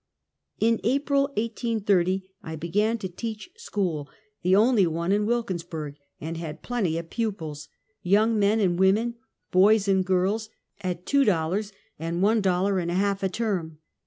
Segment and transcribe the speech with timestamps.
[0.59, 4.09] In April, 1830, I began to teach school,
[4.41, 7.67] the onlj' one in Wilkinsburg, and had plenty of pupils,
[8.01, 9.17] young men and women,
[9.51, 10.49] boys and girls,
[10.81, 13.77] at two dollars and one dollar and a half a term.